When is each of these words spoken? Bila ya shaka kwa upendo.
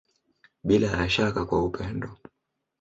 Bila 0.63 0.87
ya 0.91 1.09
shaka 1.09 1.45
kwa 1.45 1.63
upendo. 1.63 2.17